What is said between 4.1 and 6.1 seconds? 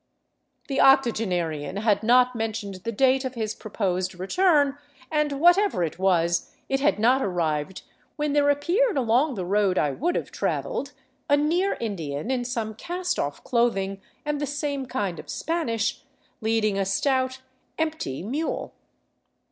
re turn and, whatever it